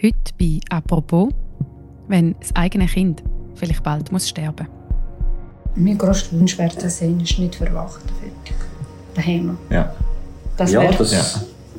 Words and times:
Heute 0.00 0.32
bei 0.38 0.60
«Apropos», 0.70 1.28
wenn 2.08 2.34
das 2.40 2.54
eigene 2.56 2.86
Kind 2.86 3.22
vielleicht 3.54 3.82
bald 3.82 4.10
muss 4.10 4.28
sterben 4.28 4.66
Mein 5.76 5.98
grösster 5.98 6.38
Wunsch 6.38 6.58
wäre, 6.58 6.74
dass 6.74 7.00
er 7.00 7.08
nicht 7.08 7.54
verwacht 7.54 8.02
fertig. 8.20 8.56
Daheim. 9.14 9.56
Ja. 9.70 9.92
Das 10.56 10.72
ja, 10.72 10.90
das, 10.90 11.12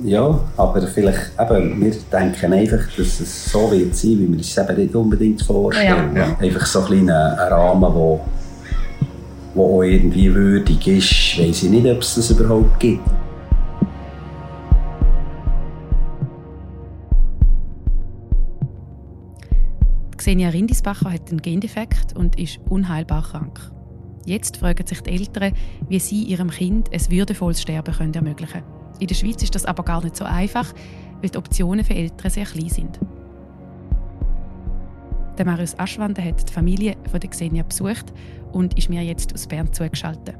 Ja. 0.01 0.19
ja. 0.19 0.39
aber 0.57 0.81
vielleicht, 0.87 1.31
eben, 1.39 1.81
wir 1.81 1.93
denken 2.11 2.53
einfach, 2.53 2.79
dass 2.97 3.19
es 3.19 3.51
so 3.51 3.71
wird 3.71 3.95
sein, 3.95 4.19
wie 4.19 4.31
wir 4.31 4.39
es 4.39 4.57
eben 4.57 4.77
nicht 4.77 4.95
unbedingt 4.95 5.41
vorstellen. 5.41 6.15
Ja. 6.15 6.27
Ja. 6.27 6.37
Einfach 6.39 6.65
so 6.65 6.79
ein 6.79 6.85
kleiner 6.85 7.37
ein 7.39 7.53
Rahmen, 7.53 7.93
wo, 7.93 8.21
wo 9.53 9.79
auch 9.79 9.83
irgendwie 9.83 10.33
würdig 10.33 10.87
ist. 10.87 11.39
Weiss 11.39 11.63
ich 11.63 11.69
nicht, 11.69 11.85
ob 11.87 12.01
es 12.01 12.15
das 12.15 12.31
überhaupt 12.31 12.79
gibt. 12.79 13.03
Xenia 20.33 20.49
Rindisbacher 20.49 21.13
hat 21.13 21.29
einen 21.29 21.43
Gendefekt 21.43 22.17
und 22.17 22.39
ist 22.39 22.59
unheilbar 22.67 23.21
krank. 23.21 23.71
Jetzt 24.25 24.57
fragen 24.57 24.87
sich 24.87 24.99
die 25.01 25.11
Eltern, 25.11 25.53
wie 25.89 25.99
sie 25.99 26.23
ihrem 26.23 26.49
Kind 26.49 26.91
ein 26.91 27.11
würdevolles 27.11 27.61
Sterben 27.61 27.93
können 27.93 28.15
ermöglichen 28.15 28.63
können. 28.63 28.97
In 28.99 29.05
der 29.05 29.13
Schweiz 29.13 29.43
ist 29.43 29.53
das 29.53 29.65
aber 29.65 29.83
gar 29.83 30.03
nicht 30.03 30.15
so 30.15 30.25
einfach, 30.25 30.73
weil 31.21 31.29
die 31.29 31.37
Optionen 31.37 31.85
für 31.85 31.93
Eltern 31.93 32.31
sehr 32.31 32.45
klein 32.45 32.69
sind. 32.69 32.99
Der 35.37 35.45
Marius 35.45 35.77
Aschwander 35.77 36.23
hat 36.23 36.49
die 36.49 36.53
Familie 36.53 36.95
von 37.11 37.19
der 37.19 37.29
Xenia 37.29 37.61
besucht 37.61 38.11
und 38.53 38.75
ist 38.75 38.89
mir 38.89 39.03
jetzt 39.03 39.35
aus 39.35 39.45
Bern 39.45 39.71
zugeschaltet. 39.71 40.35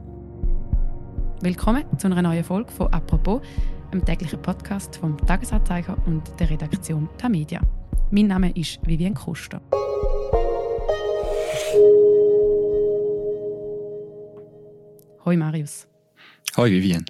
Willkommen 1.42 1.84
zu 2.00 2.08
einer 2.08 2.24
neuen 2.24 2.44
Folge 2.44 2.72
von 2.72 2.92
«Apropos», 2.92 3.42
einem 3.92 4.04
täglichen 4.04 4.42
Podcast 4.42 4.96
vom 4.96 5.18
Tagesanzeiger 5.18 5.96
und 6.08 6.24
der 6.40 6.50
Redaktion 6.50 7.08
Tamedia. 7.20 7.62
Mein 8.16 8.28
Name 8.28 8.52
ist 8.56 8.78
Vivian 8.86 9.16
Kuster. 9.16 9.60
Hoi 15.26 15.36
Marius. 15.36 15.88
Hoi 16.56 16.70
Vivian. 16.70 17.06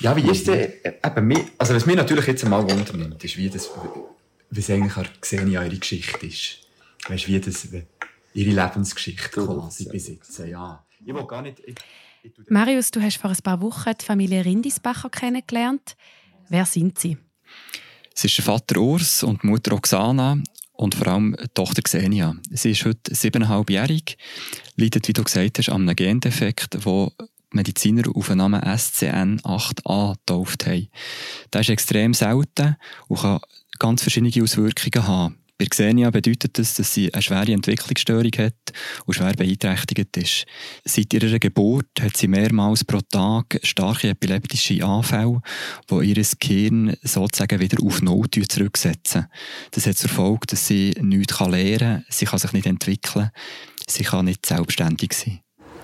Ja, 0.00 0.16
wie 0.16 0.28
ist 0.30 0.46
denn, 0.48 0.72
äh, 0.82 0.94
eben, 1.06 1.26
mir- 1.26 1.46
also 1.58 1.74
was 1.74 1.86
mich 1.86 1.96
natürlich 1.96 2.26
jetzt 2.26 2.44
einmal 2.44 2.62
wundernimmt, 2.68 3.22
ist, 3.22 3.36
wie 3.36 3.48
das, 3.48 3.70
wie 4.50 4.60
es 4.60 4.70
eigentlich 4.70 4.96
an 4.96 5.06
Xenia 5.20 5.64
ihre 5.64 5.78
Geschichte 5.78 6.26
ist. 6.26 6.58
Weißt 7.08 7.24
du, 7.28 7.32
wie 7.32 7.40
das, 7.40 7.68
ihre 8.34 8.50
Lebensgeschichte 8.50 9.28
quasi 9.30 9.88
jetzt, 9.92 10.38
ja. 10.40 10.84
Ich 11.06 11.14
will 11.14 11.26
gar 11.26 11.42
nicht, 11.42 11.60
ich, 11.60 11.74
Marius, 12.48 12.90
du 12.90 13.02
hast 13.02 13.18
vor 13.18 13.30
ein 13.30 13.36
paar 13.42 13.60
Wochen 13.60 13.92
die 14.00 14.04
Familie 14.04 14.44
Rindisbacher 14.44 15.10
kennengelernt. 15.10 15.96
Wer 16.48 16.64
sind 16.64 16.98
sie? 16.98 17.16
Es 18.14 18.24
ist 18.24 18.38
der 18.38 18.44
Vater 18.44 18.78
Urs 18.80 19.22
und 19.22 19.42
die 19.42 19.48
Mutter 19.48 19.72
Oksana 19.72 20.38
und 20.72 20.94
vor 20.94 21.06
allem 21.08 21.36
die 21.40 21.48
Tochter 21.54 21.82
Xenia. 21.82 22.36
Sie 22.50 22.70
ist 22.70 22.84
heute 22.84 23.14
siebeneinhalbjährig, 23.14 24.16
leidet, 24.76 25.08
wie 25.08 25.12
du 25.12 25.24
gesagt 25.24 25.58
hast, 25.58 25.68
an 25.68 25.82
einem 25.82 25.96
Gendefekt, 25.96 26.84
wo 26.84 27.12
Mediziner 27.52 28.04
auf 28.14 28.28
den 28.28 28.38
Namen 28.38 28.60
SCN8A 28.60 30.14
getauft 30.14 30.66
haben. 30.66 30.88
Der 31.52 31.60
ist 31.60 31.70
extrem 31.70 32.14
selten 32.14 32.76
und 33.08 33.20
kann 33.20 33.40
ganz 33.78 34.02
verschiedene 34.02 34.42
Auswirkungen 34.42 35.06
haben. 35.06 35.43
Bei 35.56 35.66
Xenia 35.66 36.10
bedeutet 36.10 36.58
das, 36.58 36.74
dass 36.74 36.92
sie 36.92 37.14
eine 37.14 37.22
schwere 37.22 37.52
Entwicklungsstörung 37.52 38.32
hat 38.38 38.54
und 39.06 39.14
schwer 39.14 39.34
beeinträchtigt 39.34 40.16
ist. 40.16 40.46
Seit 40.84 41.14
ihrer 41.14 41.38
Geburt 41.38 41.86
hat 42.00 42.16
sie 42.16 42.26
mehrmals 42.26 42.84
pro 42.84 43.00
Tag 43.00 43.60
starke 43.62 44.08
epileptische 44.08 44.84
Anfälle, 44.84 45.40
die 45.88 46.12
ihr 46.12 46.26
Gehirn 46.40 46.96
sozusagen 47.02 47.60
wieder 47.60 47.80
auf 47.84 48.02
Null 48.02 48.28
zurücksetzen. 48.30 49.26
Das 49.70 49.86
hat 49.86 49.96
zur 49.96 50.10
Folge, 50.10 50.46
dass 50.48 50.66
sie 50.66 50.92
nichts 51.00 51.38
lernen 51.38 51.78
kann, 51.78 52.04
sie 52.08 52.24
kann 52.24 52.38
sich 52.40 52.52
nicht 52.52 52.66
entwickeln, 52.66 53.30
sie 53.86 54.02
kann 54.02 54.24
nicht 54.24 54.44
selbstständig 54.44 55.12
sein. 55.12 55.40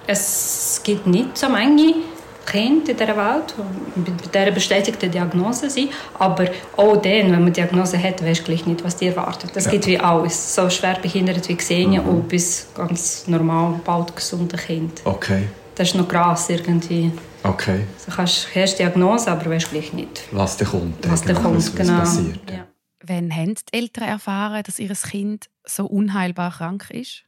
Es 0.09 0.81
gibt 0.83 1.07
nicht 1.07 1.39
so 1.39 1.47
viele 1.47 1.95
Kinder 2.47 2.91
in 2.91 2.97
dieser 2.97 3.17
Welt, 3.17 3.55
mit 3.95 4.35
dieser 4.35 4.51
bestätigten 4.51 5.11
Diagnose 5.11 5.71
sind. 5.71 5.91
Aber 6.19 6.47
auch 6.77 6.97
dann, 6.97 7.05
wenn 7.05 7.31
man 7.31 7.43
eine 7.43 7.51
Diagnose 7.53 8.03
hat, 8.03 8.25
weisst 8.25 8.41
du 8.41 8.45
gleich 8.45 8.67
nicht, 8.67 8.83
was 8.85 8.97
dir 8.97 9.11
erwartet. 9.15 9.51
Es 9.55 9.69
gibt 9.69 9.87
wie 9.87 9.99
alles. 9.99 10.55
So 10.55 10.69
schwer 10.71 10.99
behindert 11.01 11.49
wie 11.49 11.55
Xenia 11.57 12.01
und 12.01 12.29
bis 12.29 12.69
ganz 12.75 13.27
normal, 13.29 13.81
bald 13.85 14.15
gesunde 14.17 14.57
Kind. 14.57 15.01
Okay, 15.05 15.45
Das 15.75 15.89
ist 15.89 15.95
noch 15.95 16.09
krass 16.09 16.51
irgendwie. 16.51 17.13
okay. 17.45 17.85
Du 18.07 18.13
kannst, 18.15 18.49
hast 18.55 18.79
Diagnose, 18.79 19.31
aber 19.31 19.51
weißt 19.51 19.71
gleich 19.71 19.93
nicht, 19.93 20.23
Was 20.33 20.57
da 20.57 20.65
kommt. 20.65 21.09
was 21.11 21.23
da 21.23 21.29
eigentlich, 21.31 21.43
kommt. 21.43 21.57
Was, 21.57 21.67
was 21.73 21.87
genau. 21.87 21.99
passiert. 22.01 22.51
Ja. 22.51 22.67
Wann 23.07 23.35
haben 23.35 23.55
die 23.55 23.79
Eltern 23.79 24.05
erfahren, 24.09 24.63
dass 24.65 24.79
ihr 24.79 24.91
Kind 24.95 25.47
so 25.65 25.87
unheilbar 25.87 26.51
krank 26.53 26.89
ist? 26.91 27.23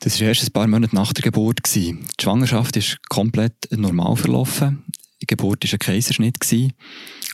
Das 0.00 0.20
war 0.20 0.28
erst 0.28 0.44
ein 0.44 0.52
paar 0.52 0.66
Monate 0.66 0.94
nach 0.94 1.12
der 1.12 1.22
Geburt. 1.22 1.60
Die 1.74 1.98
Schwangerschaft 2.20 2.76
ist 2.76 2.98
komplett 3.08 3.54
normal 3.70 4.16
verlaufen. 4.16 4.84
Die 5.22 5.26
Geburt 5.26 5.64
war 5.64 5.72
ein 5.72 5.78
Kaiserschnitt. 5.78 6.74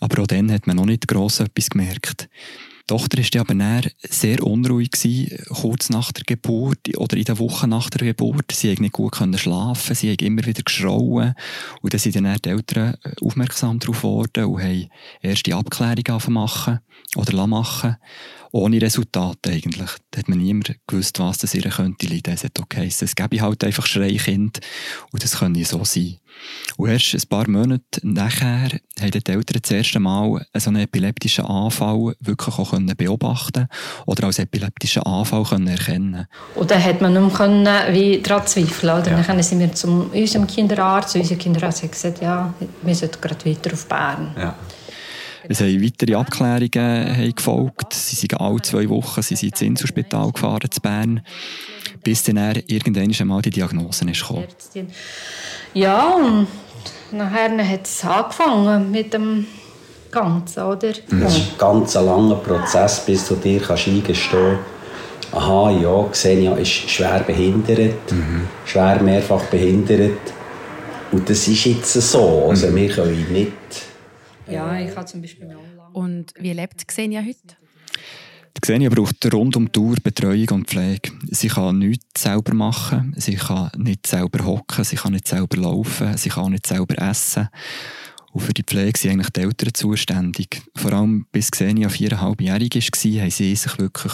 Aber 0.00 0.22
auch 0.22 0.26
dann 0.26 0.52
hat 0.52 0.66
man 0.66 0.76
noch 0.76 0.86
nicht 0.86 1.08
gross 1.08 1.40
etwas 1.40 1.70
gemerkt. 1.70 2.28
Die 2.90 2.94
Tochter 2.94 3.18
war 3.18 3.40
aber 3.42 3.54
dann 3.54 3.86
sehr 4.00 4.42
unruhig, 4.42 4.90
kurz 5.48 5.90
nach 5.90 6.10
der 6.10 6.24
Geburt 6.24 6.96
oder 6.96 7.16
in 7.16 7.24
der 7.24 7.38
Woche 7.38 7.68
nach 7.68 7.88
der 7.88 8.08
Geburt. 8.08 8.50
Sie 8.52 8.68
konnte 8.68 8.82
nicht 8.82 8.92
gut 8.92 9.16
schlafen, 9.36 9.94
sie 9.94 10.12
hat 10.12 10.22
immer 10.22 10.44
wieder 10.44 10.62
geschrauen. 10.62 11.34
Und 11.82 11.92
dann 11.92 12.00
sind 12.00 12.16
dann 12.16 12.36
die 12.44 12.48
Eltern 12.48 12.96
äh, 13.04 13.12
aufmerksam 13.20 13.78
darauf 13.78 13.98
geworden 13.98 14.44
und 14.46 14.62
haben 14.62 14.88
erste 15.22 15.54
Abklärungen 15.54 16.32
machen 16.32 16.80
oder 17.14 17.46
machen 17.46 17.96
ohne 18.52 18.80
Resultate 18.80 19.50
eigentlich. 19.50 19.90
Da 20.10 20.18
hat 20.18 20.28
man 20.28 20.38
niemand 20.38 20.76
gewusst, 20.86 21.18
was 21.18 21.38
das 21.38 21.54
ihr 21.54 21.62
könnte 21.62 22.06
leiden. 22.06 22.34
Es 22.34 22.44
hat 22.44 22.58
auch 22.60 22.68
geheißen, 22.68 23.06
es 23.06 23.14
gäbe 23.14 23.40
halt 23.40 23.62
einfach 23.64 23.86
Schreikind 23.86 24.60
und 25.12 25.22
das 25.22 25.38
könnte 25.38 25.64
so 25.64 25.84
sein. 25.84 26.16
Und 26.76 26.88
erst 26.88 27.14
ein 27.14 27.28
paar 27.28 27.48
Monate 27.48 28.00
nachher 28.02 28.70
haben 29.00 29.10
die 29.10 29.32
Eltern 29.32 29.60
das 29.62 29.70
erste 29.70 30.00
Mal 30.00 30.46
so 30.54 30.70
einen 30.70 30.82
epileptischen 30.82 31.44
Anfall 31.44 32.14
wirklich 32.20 32.58
auch 32.58 32.70
können 32.70 32.96
beobachten 32.96 33.68
oder 34.06 34.26
als 34.26 34.38
epileptischen 34.38 35.02
Anfall 35.02 35.44
können 35.44 35.66
erkennen 35.66 36.26
Und 36.54 36.70
dann 36.70 36.82
hat 36.82 37.00
man 37.00 37.12
nicht 37.12 37.22
mehr 37.22 37.30
können, 37.30 37.94
wie 37.94 38.20
daran 38.20 38.46
zweifeln. 38.46 39.00
Oder? 39.00 39.10
Ja. 39.10 39.22
Dann 39.22 39.42
sind 39.42 39.60
wir 39.60 39.72
zu 39.72 40.10
unserem 40.12 40.46
Kinderarzt. 40.46 41.14
Und 41.14 41.22
unser 41.22 41.36
Kinderarzt 41.36 41.82
hat 41.82 41.92
gesagt, 41.92 42.22
ja, 42.22 42.54
wir 42.82 42.94
sollten 42.94 43.20
gerade 43.20 43.44
weiter 43.44 43.72
auf 43.72 43.86
Bern. 43.86 44.34
Ja. 44.36 44.56
Es 45.48 45.60
haben 45.60 45.82
weitere 45.82 46.14
Abklärungen 46.14 47.16
haben 47.16 47.34
gefolgt. 47.34 47.94
Sie 47.94 48.16
sind 48.16 48.40
alle 48.40 48.60
zwei 48.62 48.88
Wochen 48.88 49.22
sie 49.22 49.36
sind 49.36 49.52
ins 49.52 49.62
Inselspital 49.62 50.32
gefahren, 50.32 50.70
zu 50.70 50.80
Bern, 50.80 51.22
bis 52.02 52.22
dann 52.24 52.62
irgendwann 52.66 53.12
einmal 53.18 53.42
die 53.42 53.50
Diagnose 53.50 54.08
ist 54.10 54.20
gekommen. 54.20 54.46
Ja, 55.74 56.14
und 56.14 56.46
nachher 57.12 57.68
hat 57.68 57.86
es 57.86 58.04
angefangen 58.04 58.90
mit 58.90 59.12
dem 59.14 59.46
Ganzen, 60.10 60.62
oder? 60.64 60.92
Das 61.10 61.36
ist 61.36 61.52
ein 61.52 61.58
ganz 61.58 61.94
langer 61.94 62.36
Prozess, 62.36 63.04
bis 63.06 63.28
du 63.28 63.36
dir 63.36 63.60
kannst 63.60 63.86
eingestehen 63.86 64.58
aha, 65.32 65.70
ja, 65.70 66.04
Xenia 66.10 66.54
ist 66.56 66.90
schwer 66.90 67.20
behindert, 67.20 68.12
schwer 68.64 69.02
mehrfach 69.02 69.44
behindert. 69.44 70.20
Und 71.12 71.28
das 71.28 71.48
ist 71.48 71.64
jetzt 71.64 71.92
so. 71.92 72.46
Also 72.48 72.74
wir 72.74 72.88
können 72.88 73.32
nicht... 73.32 73.52
Ja, 74.50 74.80
ich 74.80 74.94
habe 74.94 75.06
zum 75.06 75.20
Beispiel 75.22 75.46
auch 75.46 75.76
lange. 75.76 75.94
Und 75.94 76.34
wie 76.38 76.52
lebt 76.52 76.86
Xenia 76.86 77.20
heute? 77.20 77.56
Die 78.56 78.60
Xenia 78.60 78.90
braucht 78.90 79.32
rund 79.32 79.56
um 79.56 79.70
die 79.70 79.78
Uhr 79.78 79.96
Betreuung 80.02 80.48
und 80.50 80.68
Pflege. 80.68 81.12
Sie 81.30 81.48
kann 81.48 81.78
nichts 81.78 82.22
selber 82.22 82.54
machen, 82.54 83.14
sie 83.16 83.36
kann 83.36 83.70
nicht 83.76 84.06
selber 84.06 84.44
hocken, 84.44 84.84
sie 84.84 84.96
kann 84.96 85.12
nicht 85.12 85.28
selber 85.28 85.56
laufen, 85.56 86.16
sie 86.16 86.30
kann 86.30 86.52
nicht 86.52 86.66
selber 86.66 86.98
essen. 86.98 87.48
Und 88.32 88.42
für 88.42 88.52
die 88.52 88.62
Pflege 88.62 88.98
sind 88.98 89.12
eigentlich 89.12 89.30
die 89.30 89.40
Eltern 89.40 89.74
zuständig. 89.74 90.62
Vor 90.76 90.92
allem 90.92 91.26
bis 91.32 91.50
Xenia 91.50 91.88
viereinhalbjährig 91.88 92.74
war, 92.74 93.22
haben 93.22 93.30
sie 93.30 93.54
sich 93.54 93.78
wirklich 93.78 94.12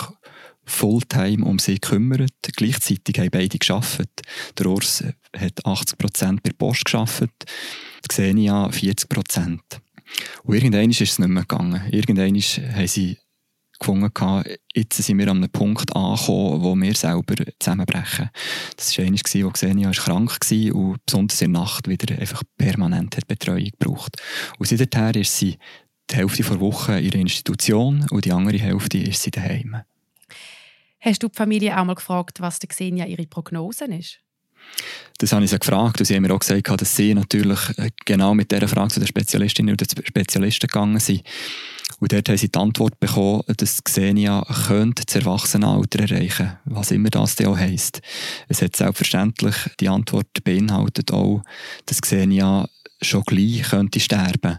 Fulltime 0.64 1.44
um 1.44 1.58
sie 1.58 1.80
gekümmert. 1.80 2.32
Gleichzeitig 2.56 3.18
haben 3.18 3.30
beide 3.30 3.58
gearbeitet. 3.58 4.22
Der 4.58 4.66
Urs 4.66 5.04
hat 5.36 5.64
80 5.64 5.98
Prozent 5.98 6.42
bei 6.42 6.50
der 6.50 6.56
Post 6.56 6.84
gearbeitet, 6.84 7.44
die 8.04 8.08
Xenia 8.08 8.70
40 8.70 9.08
Prozent. 9.08 9.62
Und 10.44 10.54
irgendwann 10.54 10.90
ist 10.90 11.00
es 11.00 11.18
nicht 11.18 11.28
mehr 11.28 11.42
gegangen. 11.42 11.82
Irgendwann 11.90 12.34
haben 12.34 12.86
sie 12.86 13.18
gefunden, 13.78 14.44
jetzt 14.74 14.96
sind 14.96 15.18
wir 15.18 15.28
an 15.28 15.38
einem 15.38 15.50
Punkt 15.50 15.94
angekommen, 15.94 16.62
wo 16.62 16.74
wir 16.74 16.94
selber 16.94 17.34
zusammenbrechen. 17.58 18.30
Das 18.76 18.96
war 18.96 19.04
einmal, 19.04 19.20
wo 19.20 19.50
Xenia 19.50 19.90
krank 19.90 20.38
war 20.40 20.74
und 20.74 21.06
besonders 21.06 21.42
in 21.42 21.52
der 21.52 21.62
Nacht 21.62 21.88
wieder 21.88 22.18
einfach 22.18 22.42
permanent 22.56 23.16
hat 23.16 23.28
Betreuung 23.28 23.70
gebraucht. 23.78 24.16
Und 24.58 24.66
seither 24.66 25.14
ist 25.16 25.36
sie 25.36 25.58
die 26.10 26.16
Hälfte 26.16 26.42
der 26.42 26.60
Woche 26.60 26.98
in 26.98 27.04
ihrer 27.04 27.16
Institution 27.16 28.06
und 28.10 28.24
die 28.24 28.32
andere 28.32 28.58
Hälfte 28.58 28.98
ist 28.98 29.22
sie 29.22 29.30
daheim. 29.30 29.82
Hast 31.00 31.22
du 31.22 31.28
die 31.28 31.36
Familie 31.36 31.78
auch 31.78 31.84
mal 31.84 31.94
gefragt, 31.94 32.40
was 32.40 32.58
der 32.58 32.68
Xenia 32.68 33.06
ihre 33.06 33.26
Prognose 33.26 33.84
ist? 33.86 34.20
Das 35.18 35.32
habe 35.32 35.44
ich 35.44 35.50
sie 35.50 35.58
gefragt 35.58 35.98
und 35.98 36.04
sie 36.04 36.14
haben 36.14 36.22
mir 36.22 36.34
auch 36.34 36.40
gesagt, 36.40 36.68
dass 36.80 36.94
sie 36.94 37.14
natürlich 37.14 37.58
äh, 37.78 37.90
genau 38.04 38.34
mit 38.34 38.52
dieser 38.52 38.68
Frage 38.68 38.88
zu 38.88 39.00
den 39.00 39.06
Spezialistinnen 39.06 39.74
und 39.74 40.06
Spezialisten 40.06 40.66
gegangen 40.66 41.00
sind. 41.00 41.22
Und 42.00 42.12
dort 42.12 42.28
haben 42.28 42.36
sie 42.36 42.50
die 42.50 42.58
Antwort 42.58 43.00
bekommen, 43.00 43.42
dass 43.46 43.82
Xenia 43.82 44.44
könnte 44.66 45.04
das 45.06 45.16
Erwachsenenalter 45.16 46.00
erreichen 46.00 46.58
was 46.66 46.90
immer 46.90 47.08
das 47.08 47.36
denn 47.36 47.46
auch 47.46 47.56
heisst. 47.56 48.02
Es 48.48 48.60
hat 48.60 48.76
selbstverständlich, 48.76 49.54
die 49.80 49.88
Antwort 49.88 50.44
beinhaltet 50.44 51.12
auch, 51.12 51.42
dass 51.86 52.02
Xenia 52.02 52.68
schon 53.00 53.22
gleich 53.22 53.62
könnte 53.70 54.00
sterben 54.00 54.58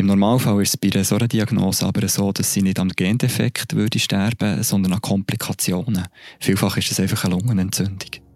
im 0.00 0.06
Normalfall 0.06 0.62
ist 0.62 0.70
es 0.70 0.76
bei 0.78 1.02
so 1.02 1.16
einer 1.16 1.28
Diagnose 1.28 1.84
aber 1.84 2.08
so, 2.08 2.32
dass 2.32 2.54
sie 2.54 2.62
nicht 2.62 2.78
am 2.78 2.88
Gendefekt 2.88 3.74
würde 3.74 3.98
sterben, 3.98 4.62
sondern 4.62 4.94
an 4.94 5.02
Komplikationen. 5.02 6.06
Vielfach 6.38 6.78
ist 6.78 6.90
es 6.90 7.00
einfach 7.00 7.24
eine 7.24 7.34
Lungenentzündung. 7.34 8.29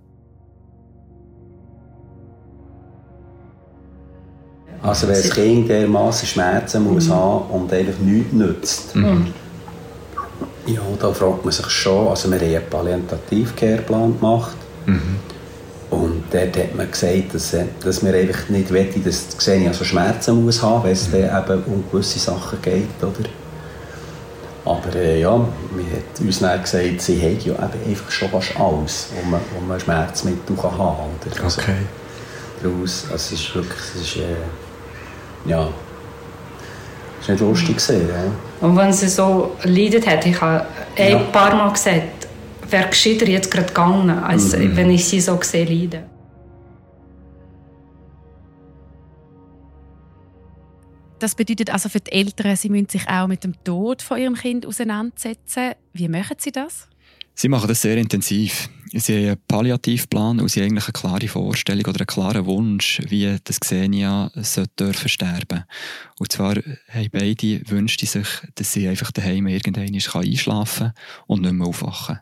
Also 4.82 5.08
wenn 5.08 5.16
das 5.16 5.30
Kind 5.30 5.68
dermaßen 5.68 6.28
Schmerzen 6.28 6.84
muss 6.84 7.08
mhm. 7.08 7.14
haben 7.14 7.50
und 7.50 7.72
einfach 7.72 7.98
nichts 8.00 8.32
nützt, 8.32 8.96
mhm. 8.96 9.28
ja, 10.66 10.80
da 11.00 11.12
fragt 11.12 11.44
man 11.44 11.52
sich 11.52 11.68
schon, 11.70 12.08
also 12.08 12.30
wir 12.30 12.38
haben 12.38 12.54
einen 12.54 12.68
Palliativ-Care-Plan 12.68 14.18
gemacht 14.18 14.56
mhm. 14.86 15.16
und 15.90 16.24
dort 16.30 16.56
hat 16.56 16.74
man 16.74 16.90
gesagt, 16.90 17.34
dass, 17.34 17.54
äh, 17.54 17.64
dass 17.82 18.04
wir 18.04 18.14
einfach 18.14 18.48
nicht 18.50 18.72
wollen, 18.72 19.04
dass 19.04 19.28
die 19.28 19.36
Xenia 19.38 19.72
so 19.72 19.84
Schmerzen 19.84 20.44
muss 20.44 20.62
haben, 20.62 20.84
wenn 20.84 20.92
es 20.92 21.08
mhm. 21.08 21.22
dann 21.22 21.44
eben 21.44 21.62
um 21.64 21.84
gewisse 21.90 22.18
Sachen 22.18 22.60
geht, 22.60 23.02
oder? 23.02 23.28
Aber 24.64 24.94
äh, 24.94 25.20
ja, 25.20 25.36
man 25.36 25.86
hat 25.92 26.20
uns 26.20 26.38
dann 26.38 26.60
gesagt, 26.60 27.00
sie 27.00 27.20
hat 27.20 27.44
ja 27.44 27.52
eben 27.52 27.90
einfach 27.90 28.10
schon 28.10 28.30
fast 28.30 28.58
alles, 28.58 29.08
wo 29.14 29.30
man, 29.30 29.40
wo 29.54 29.60
man 29.60 29.78
Schmerzmittel 29.78 30.56
kann 30.56 30.78
haben 30.78 31.10
kann. 31.20 31.44
Also, 31.44 31.60
okay. 31.60 31.76
Daraus, 32.62 33.04
also 33.04 33.14
es 33.14 33.32
ist 33.32 33.54
wirklich, 33.54 33.80
es 33.94 34.00
ist, 34.00 34.16
äh, 34.16 34.36
ja, 35.46 35.68
das 37.18 37.28
war 37.28 37.34
nicht 37.34 37.40
lustig. 37.40 37.76
Gewesen, 37.76 38.08
ja. 38.08 38.66
Und 38.66 38.76
wenn 38.76 38.92
sie 38.92 39.08
so 39.08 39.56
leidet 39.62 40.06
hat, 40.06 40.26
ich 40.26 40.40
habe 40.40 40.66
ja. 40.96 41.18
ein 41.18 41.32
paar 41.32 41.54
Mal 41.54 41.72
gesagt, 41.72 42.28
wäre 42.70 42.88
gescheiter 42.88 43.28
jetzt 43.28 43.50
gerade 43.50 43.66
gegangen, 43.66 44.10
als 44.10 44.56
mhm. 44.56 44.76
wenn 44.76 44.90
ich 44.90 45.04
sie 45.04 45.20
so 45.20 45.38
sehe 45.42 45.64
leiden. 45.64 46.04
Das 51.18 51.34
bedeutet 51.34 51.70
also 51.70 51.88
für 51.88 52.00
die 52.00 52.12
Eltern, 52.12 52.54
sie 52.56 52.68
müssen 52.68 52.88
sich 52.90 53.08
auch 53.08 53.26
mit 53.26 53.44
dem 53.44 53.54
Tod 53.64 54.02
von 54.02 54.18
ihrem 54.18 54.34
Kind 54.34 54.66
auseinandersetzen. 54.66 55.72
Wie 55.94 56.08
machen 56.08 56.36
sie 56.38 56.52
das? 56.52 56.88
Sie 57.34 57.48
machen 57.48 57.68
das 57.68 57.80
sehr 57.80 57.96
intensiv. 57.96 58.68
Sie 58.96 59.12
haben 59.12 59.26
einen 59.26 59.42
Palliativplan 59.48 60.40
und 60.40 60.48
sie 60.48 60.60
haben 60.60 60.68
eigentlich 60.68 60.84
eine 60.84 60.92
klare 60.92 61.28
Vorstellung 61.28 61.84
oder 61.86 62.00
einen 62.00 62.06
klaren 62.06 62.46
Wunsch, 62.46 63.00
wie 63.08 63.36
das 63.42 63.58
Xenia 63.58 64.30
dürfen 64.78 65.08
sterben 65.08 65.64
Und 66.20 66.30
zwar 66.30 66.54
haben 66.54 67.08
beide 67.10 67.60
wünscht 67.68 68.06
sich, 68.06 68.28
dass 68.54 68.72
sie 68.72 68.86
einfach 68.86 69.10
daheim 69.10 69.48
irgendwann 69.48 69.84
einschlafen 69.84 70.92
kann 70.92 70.92
und 71.26 71.42
nicht 71.42 71.54
mehr 71.54 71.66
aufwachen. 71.66 72.20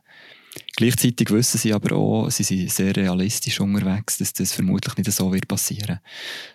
Gleichzeitig 0.77 1.31
wissen 1.31 1.59
sie 1.59 1.75
aber 1.75 1.95
auch, 1.95 2.31
sie 2.31 2.43
sind 2.43 2.71
sehr 2.71 2.97
realistisch 2.97 3.61
unterwegs, 3.61 4.17
dass 4.19 4.33
das 4.33 4.53
vermutlich 4.53 4.97
nicht 4.97 5.13
so 5.13 5.33
wird 5.33 5.49
passieren. 5.49 5.99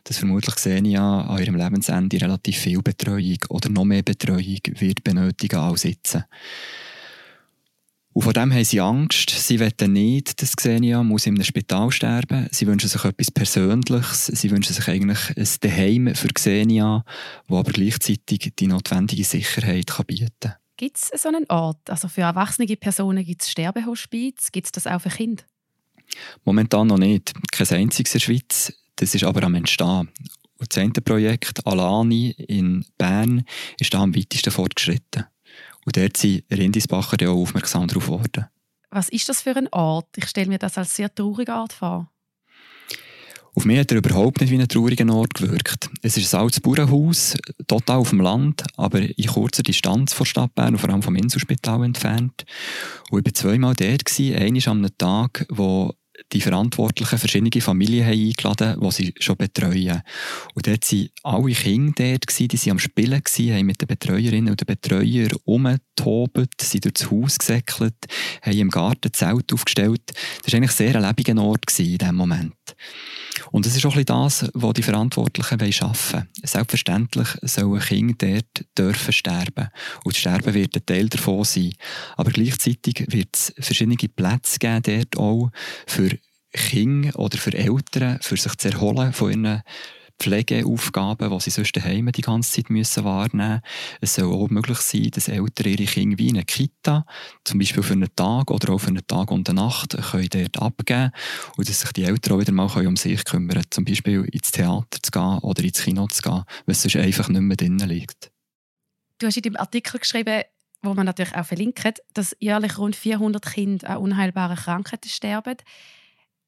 Dass 0.03 0.17
vermutlich 0.17 0.55
Xenia 0.55 1.21
an 1.21 1.39
ihrem 1.39 1.55
Lebensende 1.55 2.19
relativ 2.19 2.57
viel 2.57 2.81
Betreuung 2.81 3.37
oder 3.49 3.69
noch 3.69 3.85
mehr 3.85 4.01
Betreuung 4.01 4.59
wird 4.79 5.03
benötigen 5.03 5.59
als 5.59 5.83
jetzt. 5.83 6.17
Und 8.17 8.23
vor 8.23 8.33
dem 8.33 8.51
haben 8.51 8.63
sie 8.63 8.81
Angst. 8.81 9.29
Sie 9.29 9.59
wollen 9.59 9.93
nicht, 9.93 10.41
dass 10.41 10.55
Xenia 10.55 11.03
muss 11.03 11.27
in 11.27 11.35
einem 11.35 11.43
Spital 11.43 11.91
sterben 11.91 12.45
muss. 12.45 12.57
Sie 12.57 12.65
wünschen 12.65 12.89
sich 12.89 13.05
etwas 13.05 13.29
Persönliches. 13.29 14.25
Sie 14.25 14.49
wünschen 14.49 14.73
sich 14.73 14.87
eigentlich 14.87 15.37
ein 15.37 15.47
Daheim 15.61 16.15
für 16.15 16.29
Xenia, 16.29 17.05
wo 17.47 17.59
aber 17.59 17.71
gleichzeitig 17.71 18.53
die 18.57 18.65
notwendige 18.65 19.23
Sicherheit 19.23 19.85
kann 19.85 20.07
bieten 20.07 20.31
kann. 20.39 20.53
Gibt 20.77 20.97
es 20.97 21.21
so 21.21 21.29
einen 21.29 21.47
Ort? 21.47 21.87
Also 21.91 22.07
für 22.07 22.21
erwachsene 22.21 22.65
Personen 22.75 23.23
gibt 23.23 23.43
es 23.43 23.51
Sterbehospiz. 23.51 24.51
Gibt 24.51 24.65
es 24.65 24.71
das 24.71 24.87
auch 24.87 24.99
für 24.99 25.09
Kinder? 25.09 25.43
Momentan 26.43 26.87
noch 26.87 26.97
nicht. 26.97 27.35
Kein 27.51 27.67
einziges 27.69 28.15
in 28.15 28.17
der 28.17 28.25
Schweiz. 28.25 28.73
Das 28.95 29.13
ist 29.13 29.25
aber 29.25 29.43
am 29.43 29.53
Entstehen. 29.53 30.09
Und 30.57 30.75
das 30.75 30.77
eine 30.79 30.91
Projekt, 30.91 31.67
Alani 31.67 32.31
in 32.31 32.83
Bern, 32.97 33.45
ist 33.79 33.93
da 33.93 33.99
am 33.99 34.15
weitesten 34.15 34.49
fortgeschritten. 34.49 35.25
Und 35.87 35.95
dort 35.95 36.17
sind 36.17 36.43
Rindisbacher 36.51 37.15
auch 37.29 37.41
aufmerksam 37.41 37.87
darauf 37.87 38.07
geworden. 38.07 38.47
Was 38.89 39.07
ist 39.07 39.29
das 39.29 39.41
für 39.41 39.55
ein 39.55 39.69
Ort? 39.71 40.09
Ich 40.17 40.27
stelle 40.27 40.49
mir 40.49 40.59
das 40.59 40.77
als 40.77 40.93
sehr 40.93 41.13
traurigen 41.13 41.53
Ort 41.53 41.71
vor. 41.71 42.11
Auf 43.55 43.63
mich 43.63 43.79
hat 43.79 43.91
er 43.91 43.99
überhaupt 43.99 44.41
nicht 44.41 44.51
wie 44.51 44.59
ein 44.59 44.67
trauriger 44.67 45.09
Ort 45.13 45.35
gewirkt. 45.35 45.89
Es 46.01 46.17
ist 46.17 46.35
ein 46.35 46.41
altes 46.41 46.59
Bauernhaus, 46.59 47.37
total 47.67 47.99
auf 47.99 48.09
dem 48.09 48.19
Land, 48.19 48.65
aber 48.75 48.99
in 48.99 49.27
kurzer 49.27 49.63
Distanz 49.63 50.11
von 50.11 50.25
Stadt 50.25 50.53
Bern 50.55 50.73
und 50.73 50.79
vor 50.79 50.89
allem 50.89 51.03
vom 51.03 51.15
Inselspital 51.15 51.85
entfernt. 51.85 52.43
Und 53.09 53.25
ich 53.25 53.33
war 53.33 53.33
zweimal 53.33 53.73
dort, 53.73 54.11
einmal 54.19 54.61
an 54.67 54.77
einem 54.79 54.97
Tag, 54.97 55.45
wo 55.47 55.93
die 56.33 56.41
Verantwortlichen 56.41 57.17
verschiedene 57.17 57.61
Familien 57.61 58.05
haben 58.05 58.13
eingeladen 58.13 58.79
die 58.81 58.91
sie 58.91 59.13
schon 59.19 59.37
betreuen. 59.37 60.01
Und 60.53 60.67
dort 60.67 60.91
waren 60.91 61.09
alle 61.23 61.53
Kinder 61.53 61.93
dort, 61.97 62.27
gewesen, 62.27 62.47
die 62.47 62.59
waren 62.59 62.71
am 62.71 62.79
Spielen, 62.79 63.23
gewesen, 63.23 63.55
haben 63.55 63.65
mit 63.65 63.81
den 63.81 63.87
Betreuerinnen 63.87 64.49
und 64.51 64.59
den 64.59 64.65
Betreuern 64.65 65.31
rumgetobt, 65.45 66.61
sind 66.61 66.85
durchs 66.85 67.11
Haus 67.11 67.37
gesäckelt, 67.37 67.95
haben 68.41 68.57
im 68.57 68.69
Garten 68.69 69.13
Zelt 69.13 69.53
aufgestellt. 69.53 70.01
Das 70.43 70.53
war 70.53 70.57
eigentlich 70.57 70.71
sehr 70.71 70.95
ein 70.95 71.01
lebendiger 71.01 71.41
Ort 71.41 71.67
gewesen 71.67 71.91
in 71.91 71.97
diesem 71.97 72.15
Moment. 72.15 72.53
Und 73.51 73.65
das 73.65 73.75
ist 73.75 73.85
auch 73.85 73.95
ein 73.95 74.05
das, 74.05 74.49
was 74.53 74.73
die 74.73 74.83
Verantwortlichen 74.83 75.61
arbeiten 75.61 75.81
wollen. 75.81 76.27
Selbstverständlich 76.43 77.27
sollen 77.43 77.79
Kinder 77.79 78.15
dort 78.17 78.65
dürfen 78.77 79.13
sterben. 79.13 79.69
Und 80.03 80.15
das 80.15 80.17
Sterben 80.17 80.53
wird 80.53 80.75
ein 80.75 80.85
Teil 80.85 81.07
davon 81.09 81.43
sein. 81.43 81.73
Aber 82.15 82.31
gleichzeitig 82.31 83.05
wird 83.09 83.29
es 83.33 83.53
verschiedene 83.59 83.95
Plätze 83.95 84.59
geben 84.59 84.81
dort 84.83 85.17
auch 85.17 85.51
für 85.85 86.06
Kinder 86.57 87.17
oder 87.17 87.37
für 87.37 87.53
Eltern, 87.53 88.19
für 88.21 88.37
sich 88.37 88.55
zu 88.57 88.69
erholen 88.69 89.13
von 89.13 89.31
ihren 89.31 89.63
Pflegeaufgaben, 90.19 91.29
die 91.29 91.39
sie 91.39 91.49
sonst 91.51 91.75
daheim 91.75 92.11
die 92.11 92.21
ganze 92.21 92.51
Zeit 92.51 92.69
müssen 92.69 93.03
wahrnehmen 93.03 93.61
müssen. 93.61 93.97
Es 94.01 94.15
soll 94.15 94.33
auch 94.33 94.49
möglich 94.49 94.79
sein, 94.79 95.11
dass 95.11 95.27
Eltern 95.27 95.67
ihre 95.67 95.85
Kinder 95.85 96.17
wie 96.17 96.29
in 96.29 96.37
eine 96.37 96.45
Kita, 96.45 97.05
zum 97.43 97.59
Beispiel 97.59 97.83
für 97.83 97.93
einen 97.93 98.09
Tag 98.15 98.49
oder 98.49 98.73
auch 98.73 98.79
für 98.79 98.87
einen 98.87 99.05
Tag 99.05 99.31
und 99.31 99.47
eine 99.49 99.61
Nacht, 99.61 99.95
können 100.11 100.29
dort 100.29 100.59
abgeben 100.59 101.11
und 101.55 101.69
dass 101.69 101.81
sich 101.81 101.91
die 101.93 102.03
Eltern 102.03 102.33
auch 102.33 102.39
wieder 102.39 102.51
mal 102.51 102.87
um 102.87 102.95
sich 102.95 103.23
kümmern 103.25 103.49
können. 103.49 103.65
Zum 103.69 103.85
Beispiel 103.85 104.25
ins 104.31 104.51
Theater 104.51 104.97
zu 105.01 105.11
gehen 105.11 105.37
oder 105.39 105.63
ins 105.63 105.83
Kino 105.83 106.07
zu 106.07 106.21
gehen, 106.21 106.43
weil 106.65 106.75
sonst 106.75 106.95
einfach 106.95 107.29
nicht 107.29 107.41
mehr 107.41 107.57
drinnen 107.57 107.87
liegt. 107.87 108.31
Du 109.19 109.27
hast 109.27 109.37
in 109.37 109.43
deinem 109.43 109.57
Artikel 109.57 109.99
geschrieben, 109.99 110.43
wo 110.81 110.93
man 110.93 111.05
natürlich 111.05 111.35
auch 111.35 111.45
verlinkt, 111.45 112.01
dass 112.13 112.35
jährlich 112.39 112.77
rund 112.77 112.95
400 112.95 113.45
Kinder 113.45 113.89
an 113.89 113.97
unheilbaren 113.97 114.57
Krankheiten 114.57 115.09
sterben. 115.09 115.57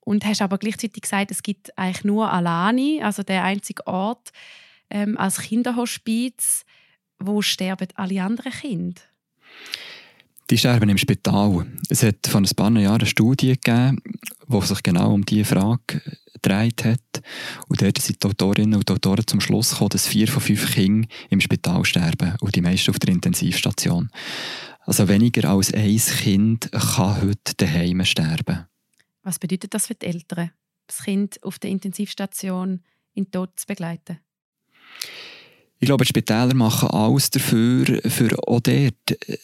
Und 0.02 0.26
hast 0.26 0.42
aber 0.42 0.58
gleichzeitig 0.58 1.04
gesagt, 1.04 1.32
es 1.32 1.44
gibt 1.44 1.78
eigentlich 1.78 2.04
nur 2.04 2.32
Alani, 2.32 3.02
also 3.04 3.24
der 3.24 3.44
einzige 3.44 3.86
Ort 3.86 4.32
ähm, 4.90 5.18
als 5.18 5.40
Kinderhospiz, 5.40 6.66
wo 7.20 7.42
sterben 7.42 7.88
alle 7.96 8.24
anderen 8.24 8.52
Kinder. 8.52 9.02
Die 10.50 10.58
sterben 10.58 10.90
im 10.90 10.98
Spital. 10.98 11.68
Es 11.90 12.02
hat 12.02 12.26
vor 12.28 12.42
ein 12.42 12.50
paar 12.56 12.72
Jahren 12.72 13.02
eine 13.02 13.06
Studie 13.06 13.54
gegeben, 13.54 14.02
die 14.48 14.62
sich 14.62 14.82
genau 14.82 15.14
um 15.14 15.24
diese 15.24 15.46
Frage 15.46 16.02
gedreht 16.34 16.86
hat. 16.86 17.22
Und 17.68 17.82
dort 17.82 18.02
sind 18.02 18.24
die 18.24 18.28
Autorinnen 18.28 18.76
und 18.76 18.90
Autoren 18.90 19.28
zum 19.28 19.42
Schluss 19.42 19.72
gekommen, 19.72 19.90
dass 19.90 20.08
vier 20.08 20.28
von 20.28 20.42
fünf 20.42 20.74
Kindern 20.74 21.08
im 21.30 21.42
Spital 21.42 21.86
sterben 21.86 22.36
und 22.40 22.56
die 22.56 22.62
meisten 22.62 22.90
auf 22.90 23.00
der 23.00 23.14
Intensivstation. 23.14 24.10
Also 24.86 25.08
weniger 25.08 25.50
als 25.50 25.72
ein 25.74 25.98
Kind 25.98 26.72
kann 26.72 27.22
heute 27.22 27.54
daheim 27.58 28.04
sterben. 28.06 28.69
Was 29.30 29.38
bedeutet 29.38 29.76
das 29.76 29.86
für 29.86 29.94
die 29.94 30.08
Eltern, 30.08 30.50
das 30.88 31.04
Kind 31.04 31.44
auf 31.44 31.60
der 31.60 31.70
Intensivstation 31.70 32.82
in 33.14 33.26
den 33.26 33.32
Tod 33.32 33.52
zu 33.60 33.68
begleiten? 33.68 34.18
Ich 35.78 35.86
glaube, 35.86 36.04
die 36.04 36.10
Spitäler 36.10 36.56
machen 36.56 36.90
alles 36.90 37.30
dafür, 37.30 38.02
für 38.10 38.36
auch 38.48 38.60
dort 38.60 38.66
äh, 38.72 39.38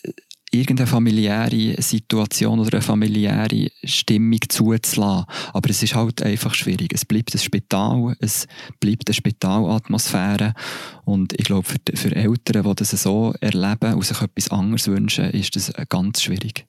irgendeine 0.50 0.88
familiäre 0.88 1.80
Situation 1.80 2.62
oder 2.62 2.74
eine 2.74 2.82
familiäre 2.82 3.70
Stimmung 3.84 4.40
zuzulassen. 4.50 5.28
Aber 5.54 5.70
es 5.70 5.84
ist 5.84 5.94
halt 5.94 6.24
einfach 6.24 6.56
schwierig. 6.56 6.92
Es 6.92 7.06
bleibt 7.06 7.36
ein 7.36 7.40
Spital, 7.40 8.16
es 8.20 8.48
bleibt 8.80 9.08
eine 9.08 9.14
Spitalatmosphäre. 9.14 10.56
Und 11.04 11.34
ich 11.34 11.46
glaube, 11.46 11.68
für, 11.68 11.78
für 11.94 12.16
Eltern, 12.16 12.64
die 12.64 12.76
das 12.76 12.90
so 12.90 13.36
erleben 13.40 13.94
und 13.94 14.04
sich 14.04 14.20
etwas 14.20 14.50
anderes 14.50 14.88
wünschen, 14.88 15.30
ist 15.30 15.56
das 15.56 15.72
ganz 15.90 16.24
schwierig. 16.24 16.66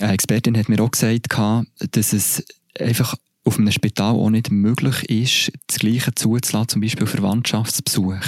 Eine 0.00 0.12
Expertin 0.12 0.56
hat 0.56 0.68
mir 0.68 0.80
auch 0.80 0.90
gesagt, 0.90 1.26
dass 1.90 2.12
es 2.12 2.44
einfach 2.78 3.16
auf 3.48 3.58
einem 3.58 3.72
Spital 3.72 4.14
auch 4.14 4.30
nicht 4.30 4.50
möglich 4.50 5.08
ist, 5.08 5.52
das 5.66 5.78
Gleiche 5.78 6.14
zuzulassen, 6.14 6.68
zum 6.68 6.80
Beispiel 6.82 7.06
Verwandtschaftsbesuch. 7.06 8.22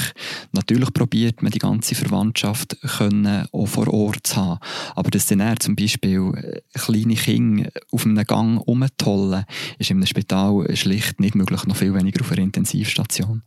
Natürlich 0.53 0.93
probiert 0.95 1.43
man 1.43 1.53
die 1.53 1.59
ganze 1.59 1.95
Verwandtschaft 1.95 2.79
können 2.81 3.47
auch 3.53 3.67
vor 3.67 3.93
Ort 3.93 4.27
zu 4.27 4.37
haben. 4.37 4.61
Aber 4.97 5.11
dass 5.11 5.27
dann 5.27 5.61
zum 5.61 5.77
Beispiel 5.77 6.33
äh, 6.35 6.79
kleine 6.79 7.15
Kinder 7.15 7.71
auf 7.93 8.07
einem 8.07 8.25
Gang 8.25 8.67
rumtollen, 8.67 9.45
ist 9.79 9.91
einem 9.91 10.07
Spital 10.07 10.75
schlicht 10.75 11.21
nicht 11.21 11.35
möglich, 11.35 11.67
noch 11.67 11.77
viel 11.77 11.95
weniger 11.95 12.23
auf 12.23 12.33
einer 12.33 12.43
Intensivstation. 12.43 13.43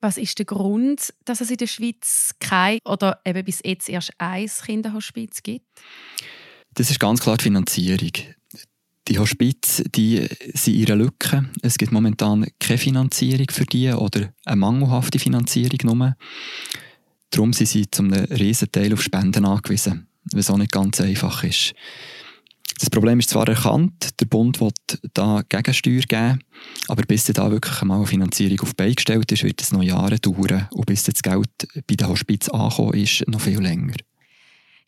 Was 0.00 0.16
ist 0.16 0.38
der 0.38 0.46
Grund, 0.46 1.12
dass 1.24 1.40
es 1.40 1.50
in 1.50 1.56
der 1.56 1.66
Schweiz 1.66 2.36
kein 2.38 2.78
oder 2.84 3.20
eben 3.24 3.44
bis 3.44 3.60
jetzt 3.64 3.88
erst 3.88 4.12
ein 4.18 4.46
Kinderhospiz 4.46 5.42
gibt? 5.42 5.66
Das 6.78 6.90
ist 6.92 7.00
ganz 7.00 7.20
klar 7.20 7.36
die 7.36 7.42
Finanzierung. 7.42 8.12
Die 9.08 9.18
Hospiz 9.18 9.82
die 9.96 10.28
sind 10.54 10.74
ihre 10.74 10.94
Lücke. 10.94 11.50
Es 11.60 11.76
gibt 11.76 11.90
momentan 11.90 12.46
keine 12.60 12.78
Finanzierung 12.78 13.46
für 13.50 13.64
die 13.64 13.90
oder 13.90 14.32
eine 14.44 14.56
mangelhafte 14.56 15.18
Finanzierung 15.18 15.78
nur. 15.82 16.16
Darum 17.30 17.52
sind 17.52 17.66
sie 17.66 17.90
zum 17.90 18.12
riesen 18.12 18.70
Teil 18.70 18.92
auf 18.92 19.02
Spenden 19.02 19.44
angewiesen, 19.44 20.06
was 20.32 20.50
auch 20.50 20.56
nicht 20.56 20.70
ganz 20.70 21.00
einfach 21.00 21.42
ist. 21.42 21.74
Das 22.78 22.90
Problem 22.90 23.18
ist 23.18 23.30
zwar 23.30 23.48
erkannt, 23.48 24.20
der 24.20 24.26
Bund 24.26 24.60
will 24.60 24.70
da 25.14 25.42
Gegensteuer 25.48 26.02
geben, 26.02 26.44
aber 26.86 27.02
bis 27.02 27.24
da 27.24 27.50
wirklich 27.50 27.82
einmal 27.82 27.98
eine 27.98 28.06
Finanzierung 28.06 28.60
auf 28.60 28.76
Bein 28.76 28.94
gestellt 28.94 29.32
ist, 29.32 29.42
wird 29.42 29.60
es 29.60 29.72
noch 29.72 29.82
Jahre 29.82 30.20
dauern 30.20 30.68
und 30.70 30.86
bis 30.86 31.02
das 31.02 31.22
Geld 31.22 31.50
bei 31.88 31.96
der 31.96 32.08
Hospiz 32.08 32.48
ankommen 32.48 32.94
ist, 32.94 33.26
noch 33.26 33.40
viel 33.40 33.58
länger. 33.58 33.96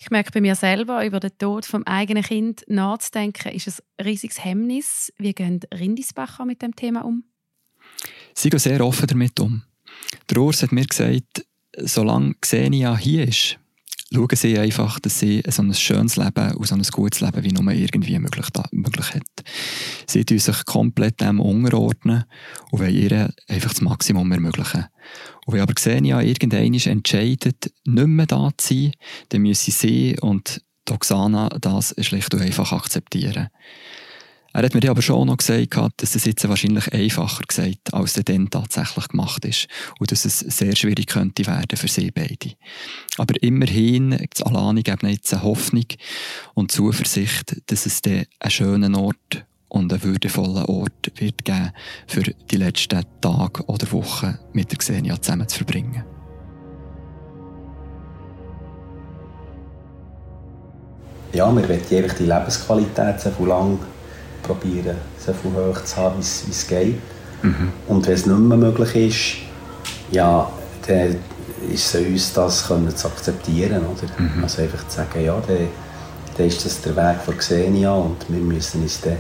Ich 0.03 0.11
merke 0.11 0.31
bei 0.33 0.41
mir 0.41 0.55
selber, 0.55 1.05
über 1.05 1.21
den 1.21 1.37
Tod 1.37 1.67
vom 1.67 1.85
eigenen 1.85 2.23
Kind 2.23 2.65
nachzudenken, 2.69 3.53
ist 3.53 3.69
ein 3.99 4.05
riesiges 4.07 4.43
Hemmnis. 4.43 5.13
Wie 5.19 5.35
gehen 5.35 5.61
Rindisbacher 5.75 6.47
mit 6.47 6.63
dem 6.63 6.75
Thema 6.75 7.05
um? 7.05 7.25
Sie 8.35 8.49
gehen 8.49 8.59
sehr 8.59 8.83
offen 8.85 9.07
damit 9.07 9.39
um. 9.39 9.63
Der 10.31 10.39
Urs 10.39 10.63
hat 10.63 10.73
mir 10.73 10.87
gesagt, 10.87 11.45
solange 11.77 12.35
Xenia 12.41 12.97
hier 12.97 13.29
ist, 13.29 13.59
schauen 14.13 14.29
sie 14.35 14.59
einfach, 14.59 14.99
dass 14.99 15.21
sie 15.21 15.43
so 15.49 15.63
ein 15.63 15.73
schönes 15.75 16.17
Leben 16.17 16.55
und 16.57 16.67
so 16.67 16.75
ein 16.75 16.83
gutes 16.83 17.21
Leben 17.21 17.45
wie 17.45 17.53
nur 17.53 17.73
irgendwie 17.73 18.19
möglich, 18.19 18.47
möglich 18.73 19.15
hat. 19.15 19.45
Sie 20.07 20.25
tun 20.25 20.39
sich 20.39 20.65
komplett 20.65 21.21
dem 21.21 21.41
unterordnen 21.41 22.25
und 22.71 22.81
wollen 22.81 22.95
ihr 22.95 23.33
einfach 23.49 23.71
das 23.71 23.81
Maximum 23.81 24.31
ermöglichen. 24.33 24.87
Und 25.47 25.55
wenn 25.55 25.61
aber 25.61 25.75
Xenia 25.75 26.21
irgendwann 26.21 26.75
entscheidet, 26.75 27.73
nicht 27.85 28.07
mehr 28.07 28.27
da 28.27 28.51
zu 28.57 28.75
sein, 28.75 28.93
dann 29.29 29.43
müssen 29.43 29.71
sie 29.71 30.17
und 30.21 30.61
Doxana 30.87 31.49
das 31.61 31.95
schlicht 32.01 32.35
und 32.35 32.43
einfach 32.43 32.73
akzeptieren. 32.73 33.49
Er 34.53 34.65
hat 34.65 34.75
mir 34.75 34.91
aber 34.91 35.01
schon 35.01 35.29
noch 35.29 35.37
gesagt, 35.37 36.03
dass 36.03 36.17
es 36.17 36.25
jetzt 36.25 36.49
wahrscheinlich 36.49 36.93
einfacher 36.93 37.45
gesagt, 37.47 37.95
als 37.95 38.17
es 38.17 38.25
dann 38.25 38.51
tatsächlich 38.51 39.07
gemacht 39.09 39.45
ist. 39.45 39.69
Und 40.01 40.11
dass 40.11 40.25
es 40.25 40.41
sehr 40.41 40.75
schwierig 40.75 41.07
könnte 41.07 41.47
werden 41.47 41.77
für 41.77 41.87
sie 41.87 42.11
beide. 42.11 42.55
Aber 43.17 43.41
immerhin, 43.43 44.11
das 44.11 44.43
Alani 44.45 44.83
gibt 44.83 45.05
jetzt 45.05 45.33
eine 45.33 45.45
Hoffnung 45.45 45.85
und 46.55 46.73
Zuversicht, 46.73 47.63
dass 47.67 47.87
es 47.87 48.03
dann 48.03 48.25
einen 48.41 48.51
schönen 48.51 48.95
Ort 48.97 49.45
und 49.69 49.93
einen 49.93 50.03
würdevollen 50.03 50.65
Ort 50.65 51.13
wird 51.17 51.45
geben, 51.45 51.71
für 52.09 52.23
die 52.23 52.57
letzten 52.57 53.05
Tage 53.21 53.65
oder 53.67 53.93
Wochen 53.93 54.37
mit 54.53 54.73
der 54.73 54.79
Xenia 54.79 55.21
zusammen 55.23 55.47
zu 55.47 55.59
verbringen. 55.59 56.05
Ja, 61.33 61.55
wir 61.55 61.69
wollen 61.69 61.81
die 61.89 62.25
Lebensqualität 62.25 63.21
so 63.21 63.47
lange 63.47 63.79
probieren, 64.43 64.97
so 65.19 65.33
viel 65.33 65.53
hoch 65.53 65.83
zu 65.85 65.97
haben, 65.97 66.19
wie 66.19 66.51
es 66.51 66.67
geht. 66.67 66.99
Mhm. 67.43 67.73
Und 67.89 68.07
wenn 68.07 68.15
es 68.15 68.27
nicht 68.27 68.39
mehr 68.39 68.59
möglich 68.59 68.97
ist, 68.97 69.51
ja, 70.13 70.51
dann 70.87 71.17
ist 71.73 71.95
es 71.95 72.07
uns, 72.07 72.33
das 72.33 72.67
können 72.67 72.95
zu 72.95 73.09
akzeptieren. 73.09 73.83
Oder? 73.85 74.23
Mhm. 74.23 74.43
Also 74.43 74.63
einfach 74.63 74.87
zu 74.89 74.97
sagen, 74.97 75.25
ja, 75.25 75.41
dann, 75.47 75.69
dann 76.37 76.47
ist 76.47 76.65
das 76.65 76.81
der 76.83 76.97
Weg 76.97 77.21
von 77.23 77.37
Xenia 77.37 77.93
und 77.93 78.17
wir 78.29 78.41
müssen 78.41 78.83
uns 78.83 79.01
dann 79.01 79.17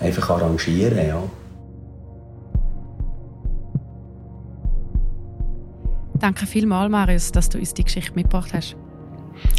einfach 0.00 0.30
arrangieren. 0.30 1.06
Ja. 1.06 1.22
Danke 6.18 6.46
vielmals, 6.46 6.90
Marius, 6.90 7.30
dass 7.32 7.48
du 7.48 7.58
uns 7.58 7.74
die 7.74 7.84
Geschichte 7.84 8.12
mitgebracht 8.14 8.52
hast. 8.54 8.76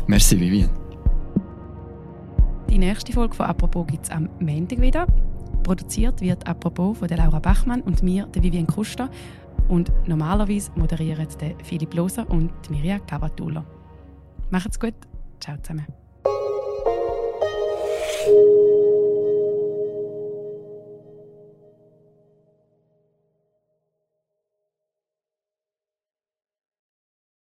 Merci, 0.07 0.39
Vivian. 0.39 0.69
Die 2.77 2.85
nächste 2.85 3.11
Folge 3.11 3.33
von 3.33 3.47
Apropos 3.47 3.87
gibt 3.87 4.03
es 4.03 4.11
am 4.11 4.29
Montag 4.39 4.79
wieder. 4.79 5.07
Produziert 5.63 6.21
wird 6.21 6.45
Apropos 6.45 6.99
von 6.99 7.07
der 7.07 7.17
Laura 7.17 7.39
Bachmann 7.39 7.81
und 7.81 8.03
mir, 8.03 8.27
der 8.27 8.43
Vivian 8.43 8.67
Kuster. 8.67 9.09
Und 9.67 9.91
normalerweise 10.05 10.69
moderieren 10.75 11.27
der 11.41 11.55
Philipp 11.63 11.95
Loser 11.95 12.29
und 12.29 12.51
Mirja 12.69 12.99
Cavatula. 12.99 13.65
Macht's 14.51 14.79
gut. 14.79 14.93
Ciao 15.39 15.57
zusammen. 15.57 15.87